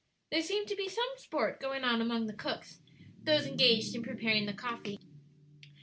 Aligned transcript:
There 0.31 0.41
seemed 0.41 0.67
to 0.69 0.75
be 0.75 0.89
some 0.89 1.07
sport 1.17 1.59
going 1.59 1.83
on 1.83 2.01
among 2.01 2.25
the 2.25 2.33
cooks 2.33 2.79
those 3.23 3.45
engaged 3.45 3.93
in 3.93 4.01
preparing 4.01 4.47
the 4.47 4.51
coffee. 4.53 4.99